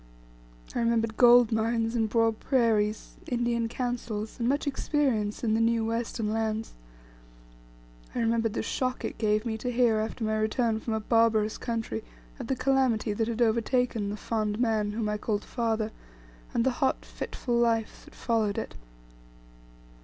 [0.73, 5.85] I remembered gold mines, and broad prairies, Indian councils, and much experience in the new
[5.85, 6.73] western lands.
[8.15, 11.59] I remembered the shock it gave me to hear after my return from a barbarous
[11.59, 12.03] country
[12.39, 15.91] of the calamity that had overtaken the fond man whom I called father,
[16.51, 18.73] and the hot fitful life that followed it.